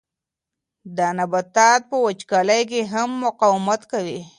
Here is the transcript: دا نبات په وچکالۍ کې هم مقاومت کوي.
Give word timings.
دا 0.97 1.07
نبات 1.17 1.79
په 1.89 1.95
وچکالۍ 2.05 2.61
کې 2.69 2.81
هم 2.91 3.09
مقاومت 3.25 3.81
کوي. 3.91 4.21